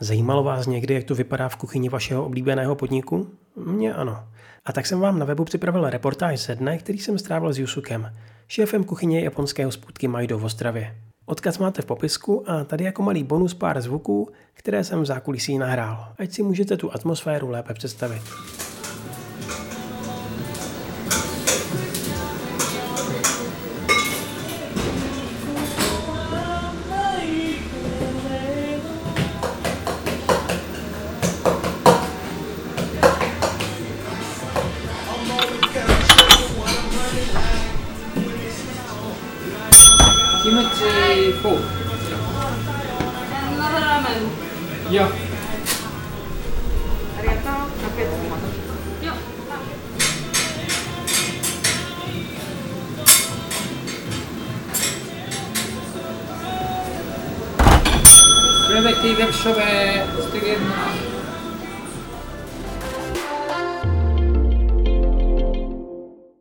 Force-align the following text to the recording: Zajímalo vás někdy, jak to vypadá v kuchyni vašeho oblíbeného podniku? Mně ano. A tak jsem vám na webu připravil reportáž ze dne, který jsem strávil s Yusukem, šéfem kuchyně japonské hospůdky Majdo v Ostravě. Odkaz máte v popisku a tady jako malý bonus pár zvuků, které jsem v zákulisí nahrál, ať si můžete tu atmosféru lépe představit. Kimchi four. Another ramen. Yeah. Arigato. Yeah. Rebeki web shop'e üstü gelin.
Zajímalo 0.00 0.42
vás 0.42 0.66
někdy, 0.66 0.94
jak 0.94 1.04
to 1.04 1.14
vypadá 1.14 1.48
v 1.48 1.56
kuchyni 1.56 1.88
vašeho 1.88 2.26
oblíbeného 2.26 2.74
podniku? 2.74 3.30
Mně 3.56 3.94
ano. 3.94 4.24
A 4.64 4.72
tak 4.72 4.86
jsem 4.86 5.00
vám 5.00 5.18
na 5.18 5.24
webu 5.24 5.44
připravil 5.44 5.90
reportáž 5.90 6.40
ze 6.40 6.54
dne, 6.54 6.78
který 6.78 6.98
jsem 6.98 7.18
strávil 7.18 7.52
s 7.52 7.58
Yusukem, 7.58 8.12
šéfem 8.48 8.84
kuchyně 8.84 9.20
japonské 9.20 9.64
hospůdky 9.64 10.08
Majdo 10.08 10.38
v 10.38 10.44
Ostravě. 10.44 10.96
Odkaz 11.26 11.58
máte 11.58 11.82
v 11.82 11.86
popisku 11.86 12.50
a 12.50 12.64
tady 12.64 12.84
jako 12.84 13.02
malý 13.02 13.24
bonus 13.24 13.54
pár 13.54 13.80
zvuků, 13.80 14.28
které 14.54 14.84
jsem 14.84 15.02
v 15.02 15.06
zákulisí 15.06 15.58
nahrál, 15.58 16.12
ať 16.18 16.32
si 16.32 16.42
můžete 16.42 16.76
tu 16.76 16.94
atmosféru 16.94 17.50
lépe 17.50 17.74
představit. 17.74 18.22
Kimchi 40.46 41.32
four. 41.42 41.58
Another 43.58 43.82
ramen. 43.82 44.22
Yeah. 44.88 45.10
Arigato. 47.18 47.54
Yeah. 49.02 49.16
Rebeki 58.70 59.08
web 59.16 59.32
shop'e 59.32 60.06
üstü 60.18 60.38
gelin. 60.40 60.95